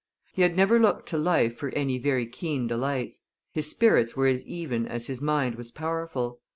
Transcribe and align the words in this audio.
He 0.33 0.41
had 0.41 0.57
never 0.57 0.79
looked 0.79 1.07
to 1.09 1.17
life 1.19 1.57
for 1.59 1.69
any 1.75 1.99
very 1.99 2.25
keen 2.25 2.65
delights; 2.65 3.21
his 3.51 3.69
spirits 3.69 4.15
were 4.15 4.25
as 4.25 4.43
even 4.47 4.87
as 4.87 5.05
his 5.05 5.21
mind 5.21 5.53
was 5.53 5.69
powerful. 5.69 6.39